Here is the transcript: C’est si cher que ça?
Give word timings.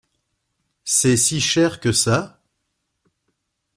C’est 0.83 1.15
si 1.15 1.39
cher 1.39 1.79
que 1.79 1.91
ça? 1.91 2.41